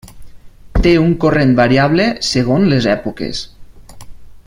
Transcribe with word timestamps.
Té 0.85 0.93
un 1.01 1.11
corrent 1.25 1.53
variable 1.61 2.07
segons 2.31 2.73
les 2.73 2.89
èpoques. 2.97 3.43